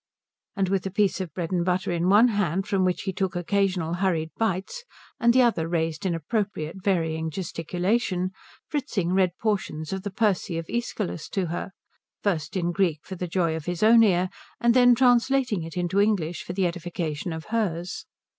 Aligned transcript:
And 0.55 0.67
with 0.67 0.87
a 0.87 0.89
piece 0.89 1.21
of 1.21 1.31
bread 1.31 1.51
and 1.51 1.63
butter 1.63 1.91
in 1.91 2.09
one 2.09 2.29
hand, 2.29 2.65
from 2.65 2.83
which 2.83 3.03
he 3.03 3.13
took 3.13 3.35
occasional 3.35 3.93
hurried 4.01 4.31
bites, 4.35 4.83
and 5.19 5.31
the 5.31 5.43
other 5.43 5.67
raised 5.67 6.07
in 6.07 6.15
appropriate 6.15 6.81
varying 6.83 7.29
gesticulation, 7.29 8.31
Fritzing 8.67 9.13
read 9.13 9.37
portions 9.37 9.93
of 9.93 10.01
the 10.01 10.09
Persae 10.09 10.57
of 10.57 10.65
Æschylus 10.65 11.29
to 11.29 11.45
her, 11.53 11.69
first 12.23 12.57
in 12.57 12.71
Greek 12.71 13.01
for 13.03 13.13
the 13.13 13.27
joy 13.27 13.55
of 13.55 13.65
his 13.65 13.83
own 13.83 14.01
ear 14.01 14.29
and 14.59 14.73
then 14.73 14.95
translating 14.95 15.61
it 15.61 15.77
into 15.77 15.99
English 16.01 16.41
for 16.41 16.53
the 16.53 16.65
edification 16.65 17.31
of 17.31 17.45
hers. 17.53 18.07